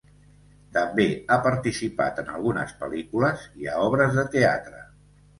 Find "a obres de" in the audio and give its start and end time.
3.75-4.23